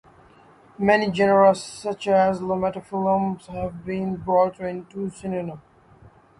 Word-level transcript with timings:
Many 0.79 1.11
genera, 1.11 1.53
such 1.53 2.07
as 2.07 2.41
"Lomatophyllum", 2.41 3.45
have 3.49 3.85
been 3.85 4.15
brought 4.15 4.59
into 4.59 5.11
synonymy. 5.11 5.61